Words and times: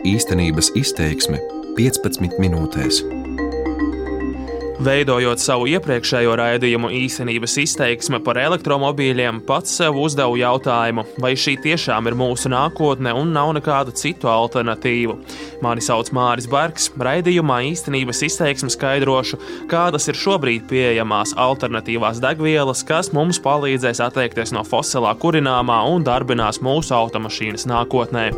Īstenības 0.00 0.70
izteiksme 0.80 1.36
15 1.76 2.38
minūtēs. 2.40 3.02
Veidojot 4.80 5.42
savu 5.44 5.66
iepriekšējo 5.74 6.38
raidījumu 6.40 6.88
īstenības 7.02 7.58
izteiksme 7.60 8.22
par 8.24 8.40
elektromobīļiem, 8.40 9.42
pats 9.44 9.74
sev 9.76 9.98
uzdevu 10.00 10.38
jautājumu, 10.40 11.04
vai 11.20 11.34
šī 11.36 11.58
tiešām 11.66 12.08
ir 12.08 12.16
mūsu 12.16 12.48
nākotne 12.48 13.12
un 13.12 13.34
nav 13.36 13.52
nekādu 13.58 13.92
citu 13.92 14.32
alternatīvu. 14.32 15.18
Mani 15.60 15.84
sauc 15.84 16.08
Māris 16.16 16.48
Bergs. 16.48 16.88
Raidījumā 16.96 17.60
īstenības 17.68 18.24
izteiksme 18.30 18.72
skaidrošu, 18.72 19.36
kādas 19.68 20.08
ir 20.08 20.16
šobrīd 20.16 20.64
pieejamās 20.72 21.36
alternatīvās 21.36 22.24
degvielas, 22.24 22.86
kas 22.88 23.12
mums 23.12 23.44
palīdzēs 23.44 24.00
atteikties 24.08 24.56
no 24.56 24.64
fosilā 24.64 25.12
kurināmā 25.20 25.82
un 25.92 26.08
darbinās 26.08 26.64
mūsu 26.64 26.96
automašīnas 26.96 27.68
nākotnē. 27.68 28.30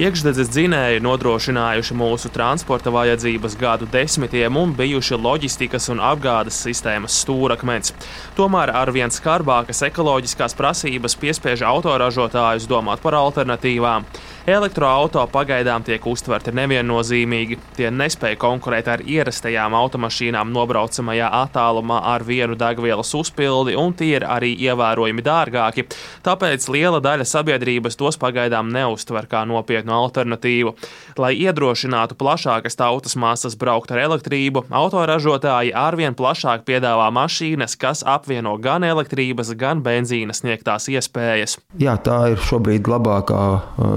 Iekšdedzes 0.00 0.48
dzinēji 0.48 1.02
nodrošinājuši 1.04 1.94
mūsu 2.00 2.30
transporta 2.32 2.88
vajadzības 2.94 3.52
gadu 3.60 3.84
desmitiem 3.92 4.56
un 4.56 4.70
bijuši 4.72 5.18
loģistikas 5.20 5.90
un 5.92 6.00
apgādes 6.00 6.56
sistēmas 6.64 7.18
stūrakmens. 7.20 7.92
Tomēr 8.38 8.72
arvien 8.80 9.12
skarbākas 9.12 9.82
ekoloģiskās 9.90 10.56
prasības 10.56 11.18
piespiež 11.20 11.66
autoražotājus 11.68 12.64
domāt 12.70 13.04
par 13.04 13.18
alternatīvām. 13.18 14.08
Elektroautorāti 14.48 15.32
pagaidām 15.34 15.84
tiek 15.84 16.04
uztverti 16.08 16.52
neviennozīmīgi. 16.56 17.58
Tie 17.76 17.90
nespēja 17.92 18.38
konkurēt 18.40 18.86
ar 18.88 19.02
ierastajām 19.04 19.74
automašīnām 19.76 20.48
nobraucamajā 20.54 21.28
attālumā 21.42 21.98
ar 22.08 22.24
vienu 22.24 22.56
degvielas 22.56 23.12
uzpildi, 23.18 23.76
un 23.76 23.92
tie 23.92 24.14
ir 24.16 24.24
arī 24.24 24.54
ievērojami 24.64 25.24
dārgāki. 25.26 25.84
Tāpēc 26.24 26.68
liela 26.72 27.02
daļa 27.04 27.26
sabiedrības 27.28 28.00
tos 28.00 28.16
pagaidām 28.20 28.70
neuztver 28.72 29.28
kā 29.28 29.42
nopietnu 29.44 29.92
alternatīvu. 29.98 30.72
Lai 31.20 31.34
iedrošinātu 31.36 32.16
plašākas 32.16 32.80
tautas 32.80 33.18
masas 33.20 33.58
braukt 33.60 33.92
ar 33.92 34.00
elektrību, 34.06 34.64
autoražotāji 34.72 35.76
arvien 35.76 36.16
plašāk 36.16 36.64
piedāvā 36.64 37.10
mašīnas, 37.12 37.76
kas 37.76 38.00
apvieno 38.08 38.56
gan 38.56 38.88
elektrības, 38.88 39.52
gan 39.60 39.84
benzīna 39.84 40.32
sniegtās 40.32 40.88
iespējas. 40.88 41.58
Jā, 41.76 41.98
tā 42.00 42.22
ir 42.32 42.40
šobrīd 42.48 42.88
labākā 42.88 43.44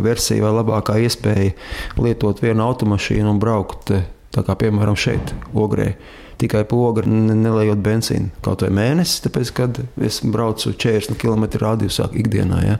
versija 0.03 0.32
versija 0.33 0.47
vai 0.47 0.53
labākā 0.57 0.97
iespēja 1.03 1.53
lietot 2.01 2.41
vienu 2.41 2.63
automašīnu 2.65 3.29
un 3.29 3.39
braukt, 3.39 3.91
eh, 3.91 4.03
kā 4.33 4.55
piemēram 4.55 4.95
šeit, 4.95 5.33
Ogrē. 5.53 5.95
Tikai 6.37 6.65
poga 6.65 7.03
nelējot 7.03 7.77
benzīnu 7.77 8.29
kaut 8.41 8.61
vai 8.61 8.69
mēnesi, 8.69 9.21
tāpēc, 9.21 9.53
kad 9.53 9.79
es 10.01 10.19
braucu 10.21 10.73
40 10.73 11.15
km 11.15 11.45
radiusā 11.61 12.09
ikdienā. 12.11 12.63
Ja? 12.65 12.77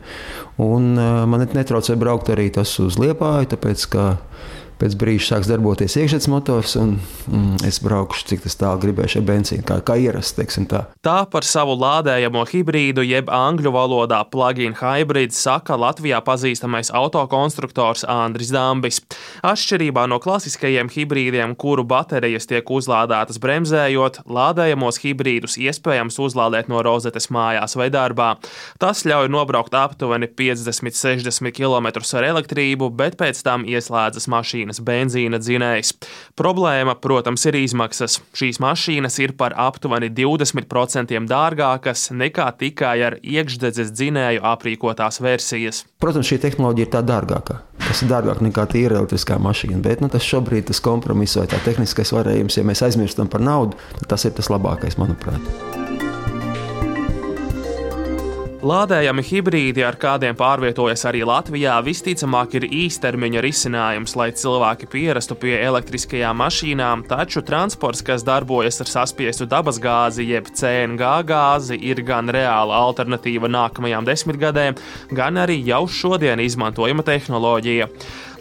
Un, 0.57 0.97
uh, 0.97 1.25
man 1.25 1.45
netraucē 1.45 1.95
braukt 1.95 2.27
arī 2.29 2.51
tas 2.51 2.79
uz 2.79 2.97
Liepāju, 2.97 3.53
tāpēc, 3.53 3.87
ka 3.89 4.17
pēc 4.83 4.97
brīža 4.99 5.29
sāks 5.31 5.47
darboties 5.47 5.95
iekšzemes 5.99 6.27
motors, 6.31 6.75
un 6.79 6.97
mm, 6.99 7.63
es 7.67 7.79
braukšu, 7.83 8.27
cik 8.33 8.43
tas 8.43 8.57
tālu 8.59 8.81
gribēšu 8.83 9.21
ar 9.21 9.27
benzīnu, 9.29 9.63
kā, 9.67 9.79
kā 9.85 9.97
ierasts. 10.01 10.35
Tā. 10.69 10.81
tā 11.05 11.17
par 11.29 11.45
savu 11.45 11.75
lādējamo 11.79 12.41
hibrīdu, 12.49 13.03
jeb 13.05 13.29
angļu 13.31 13.71
valodā 13.73 14.19
plug-in 14.31 14.73
hybrids, 14.79 15.37
saka 15.39 15.77
Latvijā 15.79 16.19
pazīstamais 16.25 16.89
autokonstruktors 16.95 18.03
Andris 18.09 18.51
Dambis. 18.53 18.99
Atšķirībā 19.45 20.05
no 20.09 20.19
klasiskajiem 20.23 20.89
hibrīdiem, 20.93 21.55
kuru 21.59 21.85
baterijas 21.87 22.49
tiek 22.49 22.67
uzlādētas 22.73 23.39
bremzējot, 23.43 24.23
lādējamos 24.25 24.99
hibrīdus 25.03 25.59
iespējams 25.61 26.19
uzlādēt 26.25 26.71
no 26.71 26.81
rozetes 26.85 27.29
mājās 27.33 27.77
vai 27.79 27.89
darbā. 27.93 28.33
Tas 28.81 29.05
ļauj 29.07 29.29
nobraukt 29.31 29.77
aptuveni 29.77 30.29
50-60 30.33 31.53
km 31.55 31.91
ar 31.93 32.29
elektrību, 32.33 32.89
bet 32.97 33.19
pēc 33.21 33.43
tam 33.45 33.67
ieslēdzas 33.69 34.29
mašīnas 34.33 34.72
mašīnas 34.73 34.81
benzīna 34.81 35.39
dzinējs. 35.39 35.93
Problēma, 36.35 36.95
protams, 36.95 37.45
ir 37.45 37.55
izmaksas. 37.55 38.21
Šīs 38.33 38.59
mašīnas 38.59 39.19
ir 39.21 39.35
par 39.37 39.53
aptuveni 39.55 40.09
20% 40.09 41.27
dārgākas 41.27 42.11
nekā 42.11 42.51
tikai 42.57 43.03
ar 43.03 43.17
iekšdedzes 43.21 43.91
dzinēju 43.93 44.41
aprīkotās 44.41 45.21
versijas. 45.21 45.85
Protams, 45.99 46.27
šī 46.27 46.39
tehnoloģija 46.41 46.87
ir 46.87 46.91
tā 46.91 47.03
dārgākā. 47.03 47.59
Tas 47.83 48.01
ir 48.01 48.09
dārgāk 48.09 48.41
nekā 48.41 48.65
tīra 48.71 48.99
elektriskā 48.99 49.37
mašīna, 49.37 49.81
bet 49.83 50.01
nu, 50.01 50.09
tas 50.09 50.23
šobrīd 50.23 50.69
tas 50.69 50.81
kompromiss 50.81 51.37
vai 51.37 51.47
tā 51.47 51.59
tehniskais 51.63 52.13
varējums, 52.15 52.57
ja 52.57 52.63
mēs 52.63 52.83
aizmirstam 52.85 53.29
par 53.29 53.43
naudu, 53.43 53.77
tad 53.99 54.13
tas 54.15 54.25
ir 54.25 54.35
tas 54.37 54.51
labākais, 54.53 54.97
manuprāt. 55.01 55.82
Lādējami 58.63 59.25
hibrīdi, 59.27 59.81
ar 59.83 59.97
kādiem 59.99 60.37
pārvietojas 60.39 61.01
arī 61.09 61.25
Latvijā, 61.27 61.73
visticamāk 61.83 62.53
ir 62.55 62.65
īstermiņa 62.71 63.41
risinājums, 63.43 64.13
lai 64.15 64.29
cilvēki 64.39 64.87
pierastu 64.87 65.35
pie 65.41 65.57
elektriskajām 65.57 66.39
mašīnām, 66.39 67.03
taču 67.09 67.43
transports, 67.43 67.99
kas 68.07 68.23
darbojas 68.23 68.79
ar 68.79 68.91
saspiestu 68.93 69.49
dabasgāzi, 69.51 70.29
jeb 70.31 70.47
CNG 70.55 71.11
gāzi, 71.27 71.75
ir 71.75 71.99
gan 72.07 72.31
reāla 72.31 72.79
alternatīva 72.85 73.51
nākamajām 73.51 74.07
desmitgadēm, 74.07 74.79
gan 75.11 75.43
arī 75.43 75.59
jau 75.67 75.83
šodien 75.83 76.39
izmantojama 76.39 77.03
tehnoloģija. 77.03 77.91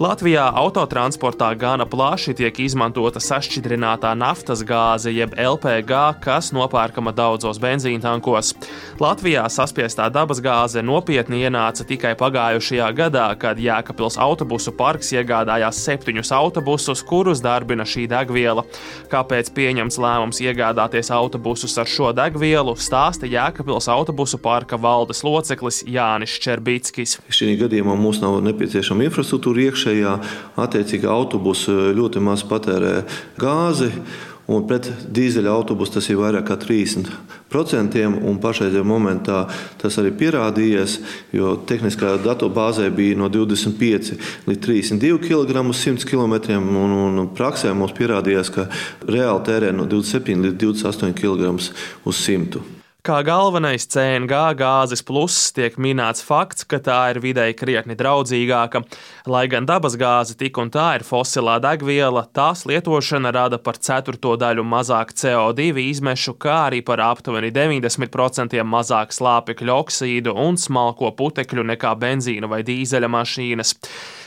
Latvijā 0.02 0.46
autotransportā 0.58 1.50
gana 1.54 1.84
plaši 1.86 2.32
tiek 2.34 2.56
izmantota 2.64 3.20
sašķidrinātā 3.22 4.14
naftas 4.18 4.62
gāze, 4.66 5.12
jeb 5.14 5.34
LPG, 5.38 6.00
kas 6.24 6.48
nopērkama 6.56 7.12
daudzos 7.14 7.60
benzīntankos. 7.62 8.54
Latvijā 9.02 9.44
saspiestā 9.52 10.08
dabasgāze 10.12 10.82
nopietni 10.84 11.42
ienāca 11.46 11.86
tikai 11.88 12.12
pagājušajā 12.20 12.88
gadā, 12.96 13.26
kad 13.40 13.60
Jēkabils 13.60 14.18
autobusu 14.20 14.74
parks 14.76 15.12
iegādājās 15.16 15.80
septiņus 15.86 16.32
autobusus, 16.36 17.02
kurus 17.08 17.42
darbina 17.44 17.86
šī 17.88 18.06
degviela. 18.10 18.64
Kāpēc 19.12 19.50
pieņemts 19.56 19.98
lēmums 20.02 20.42
iegādāties 20.44 21.12
autobusus 21.14 21.76
ar 21.80 21.90
šo 21.90 22.12
degvielu, 22.16 22.76
stāsta 22.76 23.28
Jēkabils 23.30 23.88
autobusu 23.92 24.40
parka 24.42 24.78
valdes 24.80 25.24
loceklis 25.26 25.82
Jānis 25.88 26.38
Čerbickis. 26.42 27.18
Šī 27.32 27.54
gadījumā 27.60 27.96
mums 27.98 28.22
nav 28.22 28.40
nepieciešama 28.46 29.08
infrastruktūra 29.08 29.68
iekšējā 29.68 30.18
attiecīgi 30.62 31.08
autobusu 31.08 31.94
ļoti 31.96 32.22
maz 32.24 32.44
patērē 32.48 33.00
gāzi. 33.40 33.92
Un 34.52 34.66
pret 34.68 34.88
dīzeļa 35.16 35.52
autobusu 35.52 35.96
tas 35.96 36.08
ir 36.10 36.18
vairāk 36.20 36.44
kā 36.50 36.58
30%. 36.60 38.02
Pašreizajā 38.42 38.84
momentā 38.84 39.44
tas 39.80 39.96
arī 40.00 40.12
pierādījies, 40.18 40.98
jo 41.36 41.54
tehniskā 41.68 42.16
datubāzē 42.24 42.90
bija 42.92 43.16
no 43.20 43.30
25 43.32 44.12
līdz 44.50 44.60
32 44.66 45.22
kg 45.24 45.64
uz 45.70 45.80
100 45.86 46.08
km. 46.08 46.36
Un, 46.58 46.98
un 47.22 47.32
praksē 47.36 47.72
mums 47.76 47.96
pierādījās, 47.96 48.52
ka 48.52 48.68
reāli 49.08 49.48
tērē 49.48 49.72
no 49.76 49.88
27 49.88 50.46
līdz 50.48 50.62
28 50.66 51.18
kg 51.22 51.56
uz 51.56 51.72
100 52.26 52.52
km. 52.52 52.81
Kā 53.02 53.16
galvenais 53.26 53.82
CNG 53.90 54.36
gāzes 54.54 55.00
pluss 55.02 55.48
tiek 55.50 55.74
minēts 55.74 56.22
fakts, 56.22 56.62
ka 56.70 56.78
tā 56.78 56.98
ir 57.10 57.18
videi 57.24 57.50
krietni 57.50 57.96
draudzīgāka. 57.98 58.84
Lai 59.26 59.40
gan 59.50 59.66
dabasgāze 59.66 60.36
tik 60.38 60.60
un 60.62 60.70
tā 60.70 60.84
ir 61.00 61.02
fosilā 61.02 61.56
degviela, 61.64 62.22
tās 62.30 62.62
lietošana 62.62 63.34
rada 63.34 63.58
par 63.58 63.80
ceturto 63.82 64.36
daļu 64.38 64.62
mazāk 64.62 65.16
CO2 65.18 65.82
izmešu, 65.82 66.36
kā 66.38 66.60
arī 66.68 66.78
par 66.86 67.02
aptuveni 67.02 67.50
90% 67.50 68.62
mazāk 68.62 69.18
slāpekļa 69.18 69.80
oksīdu 69.82 70.38
un 70.38 70.54
smalko 70.54 71.10
putekļu 71.18 71.66
nekā 71.74 71.96
benzīna 71.98 72.46
vai 72.54 72.62
dīzeļa 72.70 73.10
mašīnas. 73.18 73.80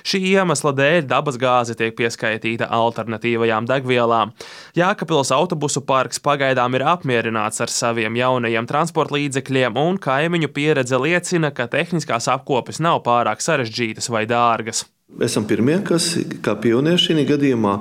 Šī 0.06 0.20
iemesla 0.36 0.76
dēļ 0.76 1.08
dabasgāze 1.10 1.74
tiek 1.80 1.96
pieskaitīta 1.98 2.68
alternatīvajām 2.76 3.66
degvielām. 3.72 4.36
Jākapils 4.78 5.32
autobusu 5.34 5.82
parks 5.88 6.20
pagaidām 6.22 6.76
ir 6.78 6.86
apmierināts 6.92 7.64
ar 7.64 7.74
saviem 7.74 8.20
jaunajiem 8.20 8.65
transporta 8.70 9.18
līdzekļiem, 9.18 9.78
un 9.80 10.02
kaimiņu 10.02 10.52
pieredze 10.56 11.00
liecina, 11.02 11.54
ka 11.56 11.70
tehniskās 11.72 12.30
apkopes 12.32 12.82
nav 12.84 13.04
pārāk 13.06 13.44
sarežģītas 13.46 14.12
vai 14.14 14.26
dārgas. 14.30 14.86
Esam 15.22 15.46
pirmie, 15.48 15.78
kas 15.86 16.16
kā 16.44 16.56
pionieši 16.60 17.14
šī 17.14 17.26
gadījumā 17.30 17.80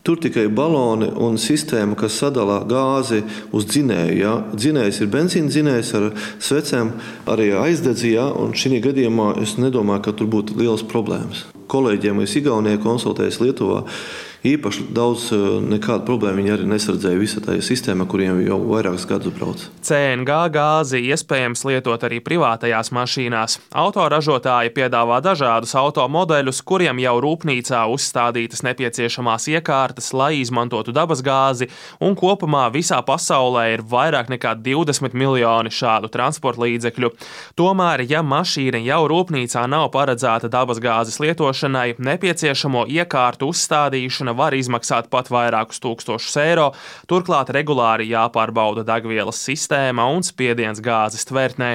Tur 0.00 0.16
tikai 0.16 0.46
baloni 0.48 1.10
un 1.20 1.34
sistēma, 1.36 1.92
kas 2.00 2.14
sadala 2.22 2.62
gāzi 2.64 3.18
uz 3.52 3.66
dzinēju. 3.68 4.14
Ja? 4.16 4.30
Dzinējs 4.56 5.02
ir 5.04 5.10
benzīna 5.12 5.52
dzinējs 5.52 5.90
ar 5.98 6.06
svecēm, 6.40 6.94
arī 7.28 7.50
aizdedzījā. 7.60 8.24
Šī 8.56 8.80
gadījumā 8.86 9.34
es 9.44 9.58
nedomāju, 9.60 10.06
ka 10.06 10.14
tur 10.16 10.30
būtu 10.32 10.56
liels 10.56 10.86
problēmas. 10.88 11.44
Kolēģiem 11.68 12.24
es 12.24 12.38
Igaunijā 12.40 12.80
konsultējos 12.80 13.42
Lietuvā. 13.44 13.84
Īpaši 14.46 14.86
daudz 14.96 15.28
nekādu 15.66 16.06
problēmu 16.08 16.40
viņi 16.40 16.52
arī 16.54 16.66
nesardzēja 16.70 17.20
visā 17.20 17.42
tajā 17.44 17.62
sistēmā, 17.64 18.06
kuriem 18.08 18.40
jau 18.46 18.56
vairākus 18.64 19.06
gadus 19.08 19.34
brauc. 19.36 19.64
CNG 19.84 20.36
gāzi 20.54 21.02
iespējams 21.12 21.64
lietot 21.68 22.04
arī 22.08 22.20
privātajās 22.24 22.92
mašīnās. 22.96 23.58
Autoražotāji 23.76 24.72
piedāvā 24.76 25.20
dažādus 25.24 25.74
automodeļus, 25.78 26.62
kuriem 26.66 27.02
jau 27.02 27.16
rūpnīcā 27.24 27.82
uzstādītas 27.92 28.64
nepieciešamās 28.66 29.48
iekārtas, 29.52 30.12
lai 30.16 30.32
izmantotu 30.40 30.94
dabas 30.96 31.20
gāzi, 31.24 31.68
un 32.00 32.16
kopumā 32.18 32.66
visā 32.72 33.00
pasaulē 33.04 33.66
ir 33.74 33.84
vairāk 33.84 34.32
nekā 34.32 34.56
20 34.64 35.16
miljoni 35.16 35.72
šādu 35.74 36.08
transporta 36.12 36.64
līdzekļu. 36.64 37.12
Tomēr, 37.60 38.04
ja 38.08 38.24
mašīna 38.24 38.80
jau 38.86 39.02
rūpnīcā 39.10 39.66
nav 39.70 39.90
paredzēta 39.94 40.48
dabasgāzes 40.52 41.20
lietošanai, 41.22 41.98
nepieciešamo 42.00 42.86
iekārtu 42.88 43.50
uzstādīšana 43.52 44.29
var 44.36 44.56
izmaksāt 44.56 45.10
pat 45.12 45.30
vairākus 45.32 45.80
tūkstošus 45.82 46.36
eiro. 46.42 46.70
Turklāt 47.10 47.52
regulāri 47.54 48.10
jāpārbauda 48.10 48.84
degvielas 48.86 49.40
sistēma 49.44 50.06
un 50.14 50.24
spiediens 50.26 50.82
gāzes 50.84 51.26
tvertnē. 51.28 51.70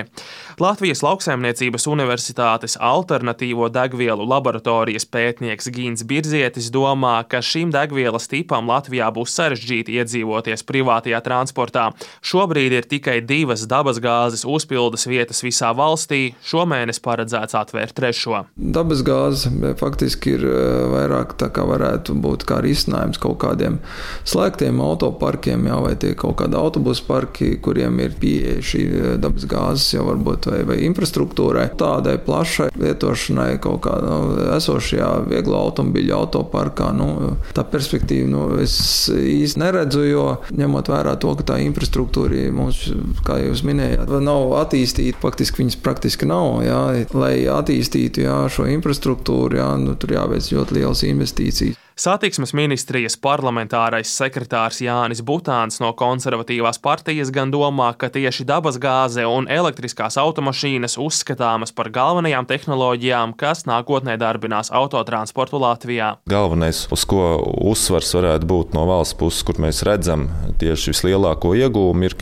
Latvijas 0.61 1.01
Lauksaimniecības 1.03 1.87
Universitātes 1.91 2.77
alternatīvo 2.79 3.67
degvielu 3.73 4.23
laboratorijas 4.29 5.07
pētnieks 5.11 5.67
Gīns 5.75 6.05
Birzietis 6.07 6.69
domā, 6.71 7.17
ka 7.27 7.41
šim 7.43 7.73
degvielas 7.75 8.29
tipam 8.31 8.69
Latvijā 8.71 9.09
būs 9.15 9.35
sarežģīti 9.35 9.97
iedzīvoties 9.99 10.63
privātajā 10.63 11.19
transportā. 11.25 11.89
Šobrīd 12.23 12.77
ir 12.79 12.87
tikai 12.89 13.19
divas 13.25 13.65
dabasgāzes 13.69 14.45
uzpildes 14.47 15.07
vietas 15.11 15.43
visā 15.43 15.73
valstī. 15.75 16.35
Šomēnes 16.47 17.01
paredzēts 17.03 17.57
atvērt 17.59 17.95
trešo. 17.99 18.45
Dabasgāze 18.55 19.51
faktiski 19.79 20.37
ir 20.37 20.47
vairāk 20.93 21.35
tā 21.39 21.51
kā 21.53 21.65
varētu 21.67 22.15
būt 22.23 22.44
kā 22.49 22.59
risinājums 22.63 23.19
kaut 23.21 23.39
kādiem 23.43 23.79
slēgtiem 24.27 24.81
autoparkiem, 24.83 25.67
jā, 25.69 25.79
vai 25.83 25.93
tie 25.99 26.13
kaut 26.17 26.39
kādi 26.41 26.57
autobusu 26.59 27.05
parki, 27.07 27.55
kuriem 27.63 27.99
ir 28.03 28.15
pieeja 28.19 28.61
šī 28.65 28.83
dabasgāzes 29.23 29.95
jau 29.95 30.05
varbūt 30.09 30.49
vai, 30.51 30.61
vai 30.69 30.79
infrastruktūrai, 30.87 31.67
tādai 31.79 32.17
plašai 32.25 32.69
lietošanai 32.79 33.57
kaut 33.63 33.83
kādā 33.85 34.15
nu, 34.15 34.35
esošajā 34.55 35.09
vieglo 35.29 35.59
automobīļu 35.67 36.15
autoparkā. 36.15 36.91
Nu, 36.95 37.35
tā 37.55 37.65
perspektīva 37.67 38.29
nu, 38.31 38.43
es 38.63 38.77
īsti 39.11 39.61
neredzu, 39.61 40.05
jo 40.07 40.25
ņemot 40.55 40.91
vērā 40.91 41.15
to, 41.21 41.35
ka 41.39 41.47
tā 41.53 41.59
infrastruktūra 41.65 42.49
mums, 42.55 42.85
kā 43.27 43.39
jūs 43.41 43.63
minējāt, 43.67 44.11
nav 44.25 44.55
attīstīta, 44.61 45.21
faktiski 45.23 45.63
viņas 45.63 45.79
praktiski 45.85 46.29
nav. 46.29 46.61
Jā, 46.65 46.81
lai 47.15 47.33
attīstītu 47.51 48.25
jā, 48.25 48.37
šo 48.51 48.67
infrastruktūru, 48.71 49.59
jā, 49.61 49.71
nu, 49.81 49.97
tur 49.99 50.15
jāveic 50.17 50.51
ļoti 50.55 50.79
lielas 50.79 51.03
investīcijas. 51.07 51.84
Satiksmes 51.95 52.51
ministrijas 52.51 53.13
parlamentārais 53.23 54.09
sekretārs 54.11 54.81
Jānis 54.83 55.21
Butāns 55.23 55.77
no 55.79 55.93
konservatīvās 55.95 56.75
partijas 56.83 57.29
gan 57.31 57.53
domā, 57.53 57.93
ka 57.95 58.09
tieši 58.11 58.43
dabasgāze 58.49 59.23
un 59.23 59.47
elektriskās 59.47 60.17
automašīnas 60.19 60.97
uzskatāmas 60.99 61.71
par 61.71 61.87
galvenajām 61.95 62.49
tehnoloģijām, 62.49 63.31
kas 63.39 63.63
nākotnē 63.69 64.17
darbinās 64.19 64.73
autotransportu 64.75 65.61
Latvijā. 65.63 66.09
Galvenais, 66.27 66.81
uz 66.91 67.05
ko 67.07 67.37
uzsvars 67.63 68.11
varētu 68.17 68.51
būt 68.51 68.75
no 68.75 68.83
valsts 68.91 69.15
puses, 69.15 69.47
kur 69.47 69.63
mēs 69.63 69.79
redzam 69.87 70.27
tieši 70.59 70.91
vislielāko 70.91 71.53
iegūmu, 71.61 72.09
ir, 72.09 72.17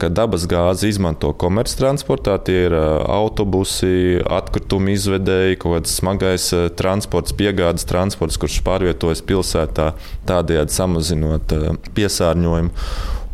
ka 0.00 0.08
dabasgāzi 0.08 0.94
izmanto 0.94 1.34
komerctransportā. 1.36 2.38
Tie 2.48 2.64
ir 2.70 2.78
autobusi, 2.78 4.24
atkritumu 4.24 4.96
izvedēji, 4.96 5.60
kaut 5.60 5.82
kāds 5.82 6.00
smagais 6.00 6.48
transports, 6.80 7.36
piegādes 7.36 7.84
transports, 7.92 8.40
kurš 8.40 8.62
pārvietojas 8.64 9.17
darbojas 9.18 9.22
pilsētā, 9.26 9.94
tādējādi 10.26 10.72
samazinot 10.72 11.52
eh, 11.52 11.78
piesārņojumu. 11.94 12.70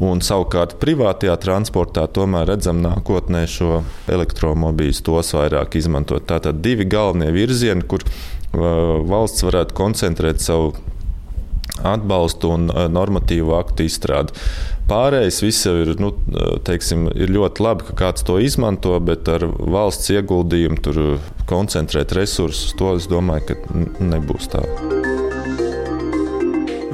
Un 0.03 0.21
savukārt 0.21 0.81
privātajā 0.81 1.37
transportā 1.39 2.09
tomēr 2.11 2.49
redzam 2.49 2.83
nākotnē 2.83 3.47
šo 3.47 3.85
elektromobīļus 4.11 5.05
tos 5.07 5.35
vairāk 5.35 5.77
izmantot. 5.77 6.27
Tātad 6.27 6.61
divi 6.61 6.85
galvenie 6.85 7.31
virzieni, 7.33 7.85
kur 7.87 8.03
eh, 8.03 8.59
valsts 9.07 9.45
varētu 9.45 9.75
koncentrēt 9.75 10.41
savu 10.41 10.75
atbalstu 11.83 12.51
un 12.55 12.71
eh, 12.71 12.89
normatīvu 12.89 13.55
aktu 13.55 13.87
izstrādi. 13.87 14.35
Pārējais 14.85 15.41
viss 15.41 15.65
jau 15.65 15.79
ir, 15.81 15.95
nu, 15.97 16.11
teiksim, 16.67 17.07
ir 17.17 17.33
ļoti 17.33 17.65
labi, 17.65 17.87
ka 17.89 17.97
kāds 18.03 18.27
to 18.27 18.37
izmanto, 18.37 18.93
bet 19.01 19.31
ar 19.33 19.47
valsts 19.49 20.13
ieguldījumu 20.13 20.85
tur 20.85 21.01
koncentrēt 21.49 22.13
resursus, 22.19 22.77
to 22.77 22.93
es 22.99 23.09
domāju, 23.09 23.55
ka 23.55 24.05
nebūs 24.05 24.53
tā. 24.53 24.67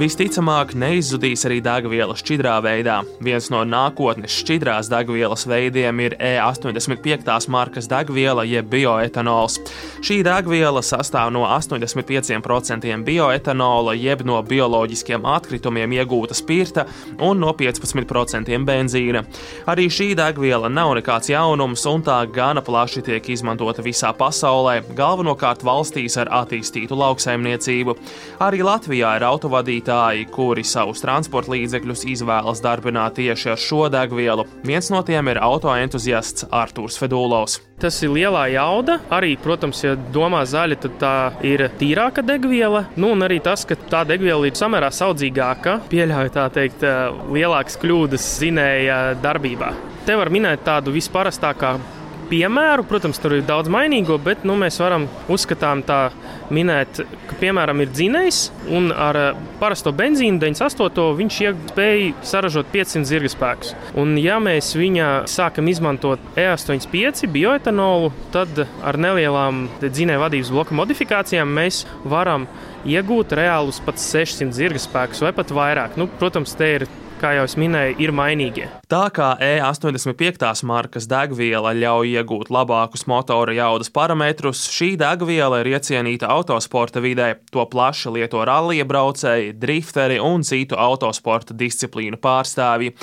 Visticamāk, 0.00 0.70
neizzudīs 0.80 1.42
arī 1.44 1.58
degviela 1.60 2.14
šķidrā 2.16 2.54
veidā. 2.64 2.94
Viens 3.20 3.50
no 3.52 3.58
nākotnes 3.68 4.32
šķidrās 4.32 4.88
degvielas 4.88 5.42
veidiem 5.44 5.98
ir 6.00 6.14
E85. 6.16 7.50
markas 7.52 7.84
degviela, 7.90 8.46
jeb 8.48 8.70
bioetanols. 8.72 9.58
Šī 10.00 10.22
degviela 10.24 10.80
sastāv 10.80 11.28
no 11.36 11.42
85% 11.44 12.96
bioetanola, 13.04 13.92
jeb 14.00 14.24
no 14.24 14.38
bioloģiskiem 14.40 15.26
atkritumiem 15.34 15.92
iegūta 15.98 16.38
spirta 16.38 16.86
un 17.20 17.44
no 17.44 17.52
15% 17.52 18.56
benzīna. 18.70 19.24
Arī 19.68 19.90
šī 19.92 20.08
degviela 20.16 20.72
nav 20.72 20.94
nekāds 20.96 21.28
jaunums, 21.34 21.84
un 21.92 22.06
tā 22.08 22.22
gana 22.32 22.64
plaši 22.64 23.04
tiek 23.10 23.30
izmantota 23.36 23.84
visā 23.84 24.14
pasaulē, 24.16 24.78
galvenokārt 24.96 25.60
valstīs 25.60 26.16
ar 26.24 26.32
attīstītu 26.40 26.96
lauksaimniecību. 27.04 27.98
Arī 28.48 28.64
Latvijā 28.64 29.12
ir 29.20 29.28
autovadītāji 29.28 29.89
vadītāji, 29.90 30.28
kuri 30.30 30.64
savus 30.64 31.02
transporta 31.02 31.52
līdzekļus 31.52 32.04
izvēlas 32.06 32.62
darbināt 32.62 33.16
tieši 33.18 33.50
ar 33.50 33.58
šo 33.58 33.88
degvielu. 33.90 34.46
Viens 34.64 34.90
no 34.90 35.02
tiem 35.02 35.28
ir 35.28 35.40
autoentuziasts 35.42 36.46
Artūrs 36.50 36.98
Fedūlovs. 37.00 37.60
Tas 37.80 37.96
ir 38.02 38.10
lielā 38.12 38.46
jauda. 38.52 39.00
Arī, 39.10 39.36
protams, 39.40 39.82
ja 39.82 39.96
domā 39.96 40.44
zaļa, 40.44 40.76
tad 40.80 40.98
tā 41.00 41.14
ir 41.42 41.68
tīrāka 41.80 42.22
degviela. 42.22 42.86
Nu, 42.96 43.12
un 43.14 43.24
arī 43.24 43.40
tas, 43.40 43.64
ka 43.64 43.74
tā 43.74 44.04
degviela 44.04 44.46
ir 44.46 44.58
samērā 44.58 44.90
saudzīgāka, 44.92 45.80
pieļauj 45.90 46.34
tā 46.34 46.48
teikt, 46.52 46.84
lielākas 47.32 47.80
kļūdas 47.80 48.34
zinēja 48.42 49.00
darbībā. 49.22 49.72
Te 50.06 50.16
var 50.16 50.30
minēt 50.32 50.64
tādu 50.66 50.92
visparastākāko 50.94 51.99
piemēru. 52.30 52.86
Protams, 52.88 53.18
tur 53.20 53.36
ir 53.36 53.44
daudz 53.46 53.70
mainīgo, 53.72 54.16
bet 54.22 54.44
nu, 54.48 54.56
mēs 54.58 54.78
varam 54.82 55.06
uzskatām 55.30 55.82
tā 55.86 56.00
minēt, 56.54 57.02
ka 57.28 57.38
piemēram 57.40 57.82
ir 57.82 57.92
dzinējs 57.92 58.40
un 58.76 58.90
ar 58.94 59.18
eh, 59.20 59.42
parasto 59.60 59.92
benzīnu 59.96 60.40
98. 60.42 61.06
viņš 61.20 61.40
spēja 61.72 62.12
saražot 62.26 62.70
500 62.72 63.08
zirga 63.10 63.32
spēkus. 63.32 63.74
Un 64.00 64.16
ja 64.20 64.38
mēs 64.42 64.72
viņā 64.78 65.10
sākam 65.30 65.70
izmantot 65.70 66.22
E85 66.38 67.30
bioetanolu, 67.34 68.12
tad 68.34 68.64
ar 68.64 69.00
nelielām 69.00 69.66
dzinēju 69.82 70.24
vadības 70.24 70.54
bloka 70.54 70.76
modifikācijām 70.78 71.54
mēs 71.60 71.84
varam 72.04 72.48
iegūt 72.88 73.34
reālus 73.36 73.80
pat 73.84 74.00
600 74.00 74.56
zirga 74.56 74.80
spēkus 74.80 75.22
vai 75.24 75.34
pat 75.36 75.52
vairāk. 75.54 75.98
Nu, 76.00 76.08
protams, 76.20 76.54
te 76.56 76.74
ir 76.78 76.86
kā 77.20 77.34
jau 77.36 77.44
minēju, 77.60 77.96
ir 78.00 78.12
mainīgie. 78.16 78.66
Tā 78.90 79.02
kā 79.12 79.34
E85. 79.44 80.62
markas 80.66 81.06
degviela 81.10 81.72
ļauj 81.76 82.14
iegūt 82.16 82.50
labākus 82.52 83.04
motora 83.10 83.52
jaudas 83.54 83.90
parametrus, 83.92 84.62
šī 84.72 84.94
degviela 85.00 85.60
ir 85.60 85.70
iecienīta 85.74 86.30
autosporta 86.32 87.02
vidē. 87.04 87.34
To 87.52 87.66
plaši 87.68 88.14
lieto 88.14 88.40
rallija 88.46 88.86
braucēji, 88.88 89.52
drifteri 89.60 90.16
un 90.24 90.44
citu 90.46 90.78
autosporta 90.80 91.56
disciplīnu 91.56 92.20
pārstāvji. 92.22 92.94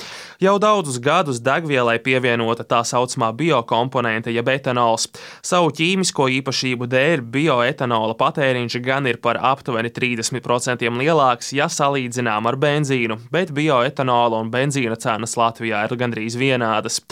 Jau 0.42 0.56
daudzus 0.62 0.98
gadus 1.02 1.40
degvielai 1.44 1.98
pievienota 2.02 2.66
tā 2.66 2.82
saucamā 2.88 3.30
biokomponente, 3.38 4.34
jeb 4.34 4.50
etanols. 4.50 5.08
Savu 5.46 5.70
ķīmisko 5.78 6.28
īpašību 6.40 6.90
dēļ 6.90 7.24
bioetanola 7.38 8.18
patēriņš 8.18 8.80
gan 8.82 9.06
ir 9.10 9.22
par 9.22 9.38
aptuveni 9.54 9.92
30% 9.94 10.88
lielāks, 10.98 11.54
ja 11.54 11.70
salīdzinām 11.70 12.50
ar 12.50 12.58
benzīnu, 12.58 13.20
bet 13.32 13.54
bioetanola 13.54 14.07
etanola 14.08 14.40
un 14.40 14.50
benzīna 14.50 14.96
cenas 14.96 15.36
Latvijā 15.36 15.84
ir 15.84 15.96
gandrīz 16.00 16.36
vienādas. 16.38 17.02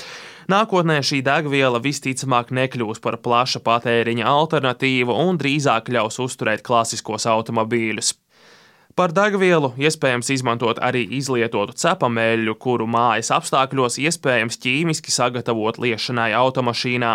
Nākotnē 0.48 1.02
šī 1.02 1.22
degviela 1.26 1.80
visticamāk 1.82 2.52
nekļūs 2.54 3.02
par 3.02 3.18
plaša 3.18 3.60
patēriņa 3.60 4.24
alternatīvu 4.24 5.12
un 5.12 5.36
drīzāk 5.36 5.90
ļaus 5.90 6.20
uzturēt 6.22 6.62
klasiskos 6.62 7.26
automobīļus. 7.26 8.14
Par 8.96 9.12
degvielu 9.12 9.74
iespējams 9.76 10.30
izmantot 10.32 10.78
arī 10.80 11.02
izlietotu 11.18 11.74
cepamēļu, 11.76 12.54
kuru 12.56 12.86
mājas 12.88 13.28
apstākļos 13.34 13.98
iespējams 14.00 14.56
ķīmiski 14.62 15.12
sagatavot 15.12 15.76
liešanai 15.82 16.30
automašīnā. 16.38 17.10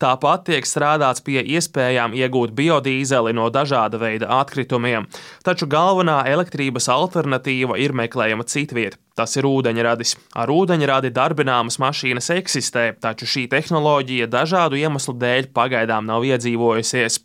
Tāpat 0.00 0.46
tiek 0.46 0.64
strādāts 0.64 1.20
pie 1.26 1.42
iespējām 1.42 2.16
iegūt 2.16 2.54
biodīzeli 2.56 3.34
no 3.36 3.50
dažāda 3.52 4.00
veida 4.00 4.30
atkritumiem, 4.38 5.10
taču 5.44 5.68
galvenā 5.68 6.22
elektrības 6.32 6.88
alternatīva 6.96 7.76
ir 7.76 7.92
meklējama 7.92 8.48
citviet 8.48 8.96
Tas 9.18 9.34
ir 9.34 9.48
ūdeņradis. 9.48 10.12
Ar 10.38 10.50
ūdeņradi 10.54 11.10
darbināmas 11.10 11.80
mašīnas 11.82 12.28
eksistē, 12.36 12.92
taču 13.02 13.26
šī 13.26 13.48
tehnoloģija 13.50 14.28
dažādu 14.30 14.78
iemeslu 14.78 15.16
dēļ 15.18 15.48
pagaidām 15.56 16.06
nav 16.06 16.22
iedzīvojusies. 16.28 17.16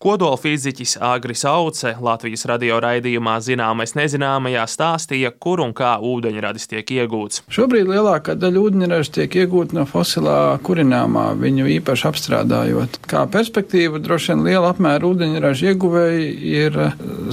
Kodola 0.00 0.38
fiziķis 0.40 0.96
Agris 1.04 1.44
Auce 1.44 1.92
Latvijas 2.00 2.46
radio 2.48 2.78
raidījumā 2.80 3.34
Zināmais 3.44 3.92
nezināmajā 3.98 4.64
stāstīja, 4.72 5.34
kur 5.36 5.60
un 5.60 5.74
kā 5.76 5.98
ūdeņradis 6.00 6.70
tiek 6.72 6.94
iegūts. 6.96 7.44
Šobrīd 7.52 7.90
lielākā 7.92 8.38
daļa 8.40 8.64
ūdeņraža 8.64 9.14
tiek 9.18 9.36
iegūta 9.44 9.76
no 9.76 9.84
fosilā 9.92 10.38
kurināmā, 10.64 11.26
viņu 11.36 11.68
īpaši 11.76 12.08
apstrādājot. 12.14 12.96
Kā 13.12 13.26
perspektīva 13.28 14.00
droši 14.00 14.32
vien 14.32 14.46
liela 14.48 14.72
apmēra 14.72 15.12
ūdeņraža 15.12 15.74
ieguvēji 15.74 16.32
ir 16.64 16.80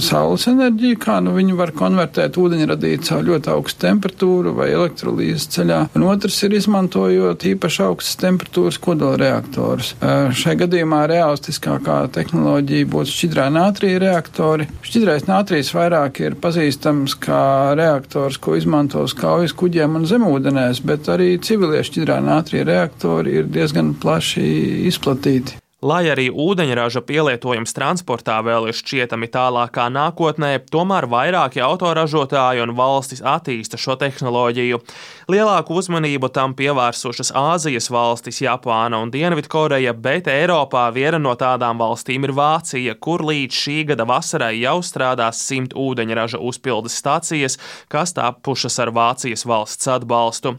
saules 0.04 0.44
enerģija, 0.52 1.00
kā 1.08 1.18
nu 1.24 1.32
viņu 1.40 1.56
var 1.56 1.72
konvertēt 1.72 2.36
ūdeņradīt 2.36 3.08
caur 3.08 3.24
ļoti 3.32 3.54
augstu 3.56 3.86
temperatūru 3.88 4.09
vai 4.56 4.70
elektrolīzes 4.74 5.48
ceļā. 5.54 5.80
Un 5.96 6.06
otrs 6.10 6.38
ir 6.46 6.56
izmantojot 6.58 7.44
īpaši 7.52 7.82
augstas 7.86 8.18
temperatūras 8.20 8.80
kodola 8.82 9.18
reaktorus. 9.20 9.94
Eh, 10.00 10.32
šai 10.36 10.56
gadījumā 10.64 11.02
realistiskākā 11.10 12.00
tehnoloģija 12.14 12.90
būtu 12.90 13.14
šķidrā 13.14 13.48
nātrija 13.54 14.02
reaktori. 14.02 14.68
Šķidrais 14.86 15.28
nātrijs 15.28 15.72
vairāk 15.76 16.20
ir 16.24 16.38
pazīstams 16.40 17.16
kā 17.20 17.76
reaktors, 17.78 18.40
ko 18.40 18.56
izmanto 18.58 19.04
uz 19.06 19.14
kaujas 19.14 19.54
kuģiem 19.56 19.96
un 20.00 20.06
zemūdenēs, 20.10 20.82
bet 20.86 21.10
arī 21.12 21.34
civilie 21.44 21.82
šķidrā 21.86 22.20
nātrija 22.24 22.66
reaktori 22.68 23.40
ir 23.40 23.50
diezgan 23.50 23.94
plaši 24.00 24.46
izplatīti. 24.90 25.60
Lai 25.80 26.02
arī 26.12 26.26
ūdeņraža 26.28 27.00
pielietojums 27.08 27.72
transportā 27.72 28.34
vēl 28.44 28.66
ir 28.68 28.76
šķietami 28.76 29.30
tālākā 29.32 29.86
nākotnē, 29.88 30.50
tomēr 30.68 31.06
vairāki 31.08 31.62
autoražotāji 31.64 32.60
un 32.66 32.74
valstis 32.76 33.22
attīsta 33.24 33.80
šo 33.80 33.96
tehnoloģiju. 34.02 34.82
Lielāku 35.32 35.78
uzmanību 35.80 36.28
tam 36.36 36.52
pievērsušas 36.58 37.32
Āzijas 37.32 37.88
valstis, 37.88 38.42
Japāna 38.44 39.00
un 39.00 39.08
Dienvidkoreja, 39.14 39.96
bet 39.96 40.28
Eiropā 40.28 40.84
viena 40.92 41.16
no 41.16 41.32
tādām 41.32 41.80
valstīm 41.80 42.28
ir 42.28 42.36
Vācija, 42.36 42.98
kur 43.00 43.24
līdz 43.24 43.64
šī 43.64 43.80
gada 43.94 44.04
vasarai 44.04 44.58
jau 44.60 44.82
strādās 44.84 45.40
simt 45.48 45.72
ūdeņraža 45.72 46.44
uzpildes 46.44 47.00
stācijas, 47.00 47.56
kas 47.88 48.12
tapušas 48.20 48.76
ar 48.84 48.92
Vācijas 48.92 49.48
valsts 49.48 49.88
atbalstu. 49.96 50.58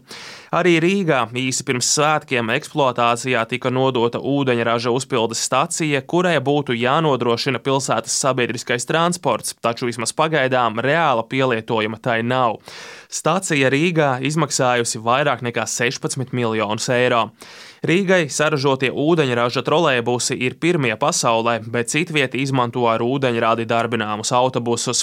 Arī 0.52 0.74
Rīgā 0.84 1.22
īsi 1.40 1.64
pirms 1.64 1.86
svētkiem 1.96 2.50
eksploatācijā 2.52 3.40
tika 3.48 3.70
nodota 3.72 4.18
ūdeņraža 4.20 4.90
uzpildes 4.92 5.40
stacija, 5.46 6.02
kurai 6.04 6.34
būtu 6.44 6.76
jānodrošina 6.76 7.56
pilsētas 7.64 8.18
sabiedriskais 8.20 8.84
transports, 8.84 9.54
taču 9.64 9.88
vismaz 9.88 10.12
pagaidām 10.12 10.76
reāla 10.84 11.24
pielietojuma 11.24 11.96
tai 12.04 12.18
nav. 12.20 12.58
Stācija 13.12 13.68
Rīgā 13.68 14.22
izmaksājusi 14.24 14.96
vairāk 15.04 15.42
nekā 15.44 15.66
16 15.68 16.30
miljonus 16.32 16.86
eiro. 16.88 17.26
Rīgai 17.84 18.30
saražotie 18.32 18.88
ūdeņraža 18.88 19.60
trolēbusi 19.66 20.38
ir 20.46 20.54
pirmie 20.62 20.94
pasaulē, 20.96 21.58
bet 21.74 21.90
citvieti 21.92 22.40
izmanto 22.40 22.86
ar 22.88 23.02
ūdeņradi 23.04 23.66
darbināmus 23.68 24.30
autobusus. 24.32 25.02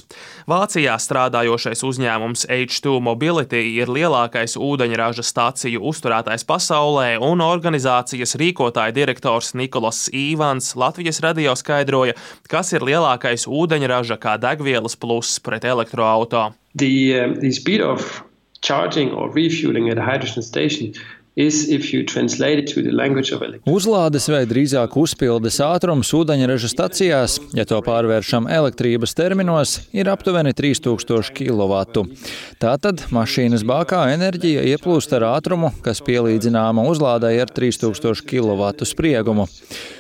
Vācijā 0.49 0.95
strādājošais 0.97 1.83
uzņēmums 1.85 2.47
H2 2.49 2.95
Mobility 3.05 3.61
ir 3.75 3.91
lielākais 3.93 4.57
ūdeņraža 4.57 5.25
stāciju 5.29 5.83
uzturētājs 5.91 6.47
pasaulē, 6.49 7.11
un 7.21 7.43
organizācijas 7.45 8.33
rīkotāja 8.41 8.95
direktors 8.95 9.51
Nikolas 9.53 10.07
Īvans 10.09 10.71
Latvijas 10.79 11.21
radio 11.27 11.53
skaidroja, 11.59 12.17
kas 12.49 12.73
ir 12.73 12.87
lielākais 12.89 13.45
ūdeņraža 13.45 14.17
kā 14.17 14.39
degvielas 14.41 14.97
pluss 14.97 15.37
pret 15.45 15.69
elektroautorātu 15.69 16.57
the, 16.75 17.19
uh, 17.19 17.33
the 17.39 17.51
speed 17.51 17.81
of 17.81 18.23
charging 18.61 19.11
or 19.11 19.29
refueling 19.29 19.89
at 19.89 19.97
a 19.97 20.01
hydrogen 20.01 20.43
station 20.43 20.93
Uzlādes 23.71 24.25
vai 24.27 24.41
drīzāk 24.49 24.95
uzpildes 24.99 25.59
ātrums 25.63 26.09
ūdeņraža 26.17 26.69
stacijās, 26.71 27.37
ja 27.55 27.63
to 27.69 27.79
pārvēršam 27.85 28.49
elektrības 28.51 29.15
terminos, 29.15 29.77
ir 29.95 30.09
aptuveni 30.11 30.51
3000 30.57 31.31
kW. 31.37 32.03
Tātad 32.59 33.05
mašīnas 33.15 33.63
bākā 33.67 34.01
enerģija 34.17 34.65
ieplūst 34.73 35.15
ar 35.15 35.29
ātrumu, 35.29 35.71
kas 35.85 36.03
pielīdzināma 36.03 36.83
uzlādai 36.91 37.37
ar 37.39 37.53
3000 37.55 38.27
kW 38.27 38.89
spriegumu. 38.89 39.47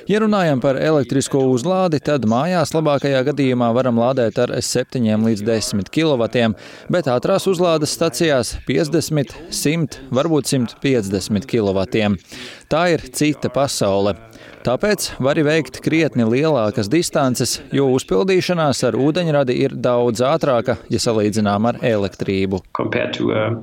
Ja 0.09 0.19
runājam 0.23 0.59
par 0.59 0.75
elektrisko 0.81 1.45
uzlādi, 1.53 2.01
tad 2.03 2.25
mājās 2.27 2.73
labākajā 2.73 3.21
gadījumā 3.29 3.69
varam 3.77 4.01
lādēt 4.01 4.41
ar 4.41 4.55
7 4.57 5.05
līdz 5.27 5.45
10 5.45 5.91
kW, 5.93 6.49
bet 6.91 7.07
ātrās 7.13 7.45
uzlādes 7.47 7.93
stacijās 7.93 8.55
50, 8.67 9.37
100, 9.53 10.01
varbūt 10.11 10.49
150 10.49 11.28
kW. 11.29 12.17
Tā 12.69 12.83
ir 12.93 13.01
cita 13.17 13.49
pasaule. 13.49 14.13
Tāpēc 14.59 15.05
var 15.23 15.39
veikt 15.39 15.77
krietni 15.79 16.25
lielākas 16.27 16.89
distances, 16.91 17.55
jo 17.71 17.85
uzpildīšanās 17.95 18.81
ar 18.89 18.97
ūdeņradi 18.99 19.53
ir 19.55 19.75
daudz 19.79 20.19
ātrāka, 20.19 20.75
ja 20.91 20.99
salīdzinām 20.99 21.69
ar 21.69 21.79
elektrību. 21.79 22.59
To, 22.75 22.85
uh, 23.31 23.55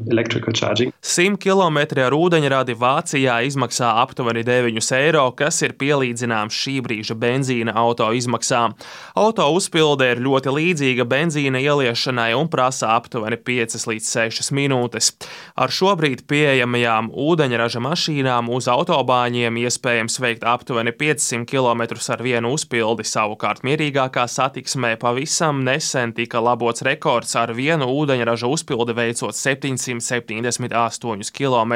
100 1.05 1.37
km 1.43 1.79
ar 2.01 2.17
ūdeņradi 2.17 2.77
Vācijā 2.81 3.37
izmaksā 3.45 3.91
aptuveni 4.01 4.41
9 4.49 4.89
eiro, 4.97 5.27
kas 5.37 5.61
ir 5.67 5.77
pielīdzināms 5.77 6.57
šī 6.65 6.79
brīža 6.89 7.19
benzīna 7.21 7.77
auto 7.77 8.09
izmaksām. 8.17 8.75
Auto 9.21 9.51
uzpilde 9.53 10.09
ir 10.15 10.25
ļoti 10.25 10.57
līdzīga 10.57 11.05
benzīna 11.13 11.61
ieliešanai 11.61 12.33
un 12.41 12.49
prasa 12.49 12.95
aptuveni 12.97 13.37
5 13.37 13.85
līdz 13.93 14.11
6 14.17 14.51
minūtes. 14.57 15.13
Ar 15.61 15.69
šobrīd 15.69 16.25
pieejamajām 16.25 17.13
ūdeņraža 17.13 17.85
mašīnām 17.85 18.49
uz 18.57 18.73
autobāņiem 18.97 19.59
iespējams 19.61 20.17
veikt 20.25 20.45
aptuveni 20.49 20.87
aptuveni 20.87 20.93
500 20.97 21.45
km 21.45 21.83
ar 22.15 22.23
vienu 22.25 22.53
uzpildi. 22.57 23.05
Savukārt 23.05 23.61
mierīgākā 23.67 24.25
satiksmē 24.29 24.97
pavisam 25.01 25.65
nesen 25.65 26.15
tika 26.17 26.41
labots 26.41 26.83
rekords 26.87 27.37
ar 27.37 27.53
vienu 27.53 27.87
ūdeņraža 27.93 28.49
uzpildi 28.49 28.95
veicot 28.97 29.35
778 29.37 31.33
km. 31.37 31.75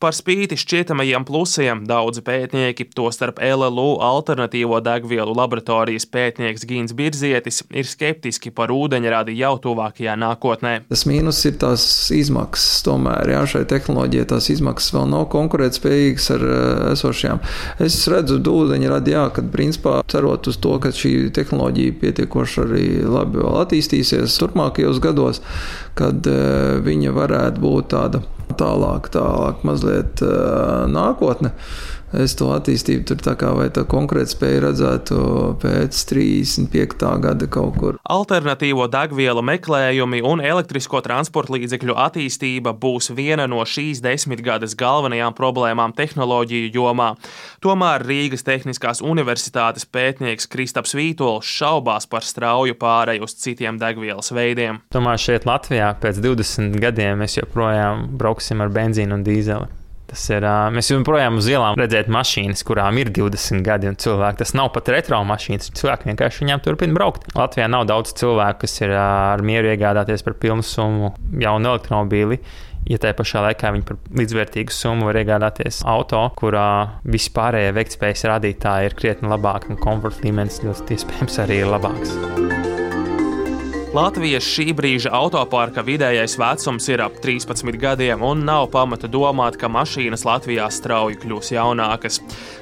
Par 0.00 0.14
spīti 0.16 0.56
šķietamajiem 0.56 1.26
plusiem 1.28 1.82
daudzi 1.84 2.22
pētnieki, 2.24 2.86
tostarp 2.96 3.36
LLU 3.44 3.98
alternatīvo 4.00 4.78
degvielu 4.80 5.34
laboratorijas 5.36 6.06
pētnieks 6.08 6.64
Gīns 6.64 6.94
Birzietis, 6.96 7.58
ir 7.68 7.84
skeptiski 7.84 8.48
par 8.48 8.72
ūdeņradi 8.72 9.34
jau 9.36 9.50
tuvākajā 9.60 10.14
nākotnē. 10.22 10.72
Tas 10.88 11.04
mīnus 11.04 11.42
ir 11.50 11.58
tās 11.60 11.84
izmaksas. 12.16 12.80
Tomēr 12.88 13.34
jā, 13.34 13.44
šai 13.52 13.62
tehnoloģijai 13.68 14.30
tās 14.32 14.48
izmaksas 14.56 14.96
vēl 14.96 15.06
nav 15.12 15.28
konkurētspējīgas 15.36 16.30
ar 16.38 16.48
uh, 16.48 16.64
esošajām. 16.94 17.44
Es 17.84 18.00
redzu 18.08 18.40
ūdeņradi, 18.40 19.16
jā, 19.18 19.28
kad 19.36 19.52
principā 19.52 20.00
cerot 20.08 20.48
uz 20.48 20.56
to, 20.64 20.78
ka 20.80 20.96
šī 20.96 21.28
tehnoloģija 21.36 22.00
pietiekoši 22.00 22.64
arī 22.64 22.90
labi 23.04 23.44
attīstīsies 23.52 24.40
turpmākajos 24.40 25.04
gados, 25.04 25.44
kad 25.92 26.24
uh, 26.24 26.78
viņa 26.88 27.18
varētu 27.20 27.68
būt 27.68 27.92
tāda 27.92 28.24
tālāk, 28.58 29.10
tālāk 29.14 29.64
mazliet 29.66 30.22
nākotne. 30.90 31.52
Es 32.10 32.34
to 32.34 32.48
attīstību 32.50 33.04
tur 33.06 33.20
tā 33.22 33.36
kā 33.38 33.52
vai 33.54 33.68
tā 33.70 33.84
konkrēti 33.86 34.34
spēju 34.34 34.62
redzētu 34.64 35.18
pēc 35.62 36.00
35. 36.10 37.06
gada 37.22 37.46
kaut 37.46 37.76
kur. 37.78 37.98
Alternatīvo 38.02 38.88
degvielu 38.90 39.44
meklējumi 39.46 40.22
un 40.26 40.42
elektrisko 40.42 41.02
transporta 41.06 41.54
līdzekļu 41.54 41.94
attīstība 41.94 42.74
būs 42.82 43.12
viena 43.14 43.46
no 43.50 43.62
šīs 43.62 44.02
desmitgades 44.02 44.74
galvenajām 44.80 45.38
problēmām 45.38 45.94
tehnoloģiju 45.94 46.74
jomā. 46.74 47.12
Tomēr 47.62 48.02
Rīgas 48.10 48.42
Tehniskās 48.46 49.04
Universitātes 49.06 49.86
pētnieks 49.86 50.50
Kristaps 50.50 50.96
Vītols 50.98 51.46
šaubās 51.46 52.10
par 52.10 52.26
strauju 52.26 52.74
pāreju 52.80 53.28
uz 53.28 53.38
citiem 53.38 53.78
degvielas 53.78 54.34
veidiem. 54.34 54.82
Tomēr 54.90 55.22
šeit 55.22 55.46
Latvijā 55.46 55.94
pēc 56.02 56.18
20 56.26 56.80
gadiem 56.82 57.22
mēs 57.22 57.38
joprojām 57.38 58.08
brauksim 58.18 58.64
ar 58.64 58.74
benzīnu 58.74 59.20
un 59.20 59.26
dīzeli. 59.26 59.79
Tas 60.10 60.24
ir, 60.32 60.42
mēs 60.74 60.88
joprojām 60.90 61.36
uz 61.38 61.46
ielām 61.52 61.76
redzēt 61.78 62.08
mašīnas, 62.10 62.64
kurām 62.66 62.98
ir 62.98 63.12
20 63.14 63.62
gadi, 63.66 63.86
un 63.92 63.98
cilvēki 64.00 64.40
tas 64.42 64.52
nav 64.58 64.72
pat 64.74 64.90
retro 64.90 65.20
mašīnas. 65.28 65.70
Cilvēki 65.78 66.10
vienkārši 66.10 66.42
viņām 66.42 66.64
turpina 66.64 66.96
braukt. 66.96 67.28
Latvijā 67.38 67.68
nav 67.70 67.86
daudz 67.86 68.16
cilvēku, 68.18 68.64
kas 68.64 68.74
ir 68.82 68.96
ar 68.98 69.44
mieru 69.46 69.70
iegādāties 69.70 70.26
par 70.26 70.34
pilnu 70.42 70.66
summu 70.66 71.12
jaunu 71.38 71.70
elektromobīli. 71.76 72.40
Ja 72.90 72.98
tajā 72.98 73.14
pašā 73.18 73.42
laikā 73.44 73.70
viņi 73.76 73.86
par 73.86 73.98
līdzvērtīgu 74.18 74.74
summu 74.74 75.10
var 75.10 75.20
iegādāties 75.20 75.82
auto, 75.86 76.24
kurā 76.40 76.66
vispārējie 77.06 77.76
veiktspējas 77.76 78.26
rādītāji 78.32 78.90
ir 78.90 78.96
krietni 78.98 79.30
labāki 79.30 79.70
un 79.70 79.78
komforta 79.84 80.26
līmenis 80.26 80.62
ļoti 80.64 80.98
iespējams 80.98 81.38
arī 81.44 81.60
ir 81.62 81.70
labāks. 81.70 82.59
Latvijas 83.90 84.46
šī 84.46 84.68
brīža 84.78 85.10
autoparka 85.10 85.82
vidējais 85.82 86.36
vecums 86.38 86.84
ir 86.92 87.00
ap 87.02 87.16
13 87.18 87.74
gadiem, 87.74 88.20
un 88.22 88.44
nav 88.46 88.68
pamata 88.70 89.08
domāt, 89.10 89.56
ka 89.58 89.66
mašīnas 89.66 90.22
Latvijā 90.28 90.68
strauji 90.70 91.16
kļūs 91.18 91.48
jaunākas. 91.56 92.20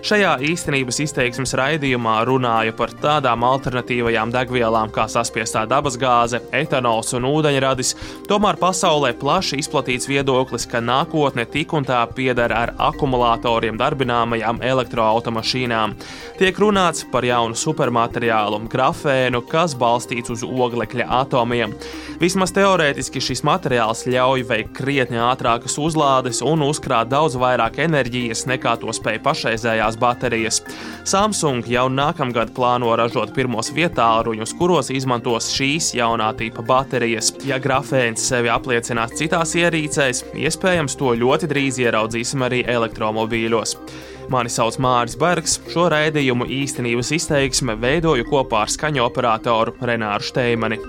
Šajā 0.08 0.30
īstenības 0.48 1.02
izteiksmes 1.04 1.52
raidījumā 1.60 2.14
runāja 2.24 2.72
par 2.78 2.94
tādām 3.02 3.44
alternatīvajām 3.44 4.32
degvielām 4.32 4.88
kā 4.94 5.04
saspiestā 5.12 5.66
dabasgāze, 5.68 6.40
etanols 6.62 7.12
un 7.18 7.28
ūdeņradis. 7.28 7.92
Tomēr 8.30 8.56
pasaulē 8.56 9.12
plaši 9.20 9.60
izplatīts 9.60 10.08
viedoklis, 10.08 10.64
ka 10.64 10.80
nākotne 10.80 11.44
tik 11.44 11.76
un 11.76 11.84
tā 11.84 12.00
pieder 12.16 12.56
ar 12.56 12.72
akumulatoriem 12.88 13.76
darbināmajām 13.76 14.62
elektroautomašīnām. 14.64 15.92
Tiek 16.40 16.64
runāts 16.64 17.04
par 17.12 17.28
jaunu 17.28 17.52
supermateriālu, 17.52 18.64
grafēnu, 18.72 19.44
kas 19.52 19.76
balstīts 19.76 20.32
uz 20.32 20.48
oglekļa 20.48 21.17
atomiem. 21.18 21.74
Vismaz 22.18 22.50
teorētiski 22.56 23.20
šis 23.22 23.44
materiāls 23.46 24.04
ļauj 24.10 24.42
veikt 24.48 24.72
krietni 24.74 25.20
ātrākas 25.22 25.76
uzlādes 25.78 26.40
un 26.42 26.64
uzkrāt 26.66 27.12
daudz 27.12 27.36
vairāk 27.38 27.78
enerģijas 27.84 28.46
nekā 28.50 28.74
to 28.82 28.90
spēj 28.96 29.20
pašreizējās 29.22 29.98
baterijas. 30.02 30.58
Samsung 31.08 31.68
jau 31.70 31.86
nākamgad 31.92 32.50
plāno 32.56 32.96
ražot 32.98 33.30
pirmos 33.36 33.70
vietāluņus, 33.76 34.56
kuros 34.58 34.90
izmantos 34.90 35.52
šīs 35.54 35.92
jaunā 35.98 36.32
tipa 36.38 36.66
baterijas. 36.66 37.30
Ja 37.46 37.60
grafēns 37.62 38.26
sevi 38.32 38.50
apliecinās 38.50 39.14
citās 39.20 39.54
ierīcēs, 39.58 40.24
iespējams 40.34 40.98
to 40.98 41.14
ļoti 41.22 41.50
drīz 41.50 41.82
ieraudzīsim 41.86 42.46
arī 42.48 42.64
elektromobīļos. 42.66 43.78
Mani 44.28 44.50
sauc 44.52 44.76
Mārcis 44.82 45.16
Bergs. 45.20 45.56
Šo 45.72 45.86
raidījumu 45.92 46.48
īstenības 46.58 47.14
izteiksme 47.16 47.78
veidoju 47.80 48.28
kopā 48.28 48.66
ar 48.66 48.72
skaņu 48.72 49.04
operatoru 49.06 49.76
Renāru 49.80 50.28
Steimani. 50.28 50.80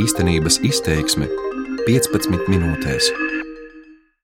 Īstenības 0.00 0.62
izteiksme 0.68 1.28
15 1.84 2.48
minūtēs. 2.48 3.12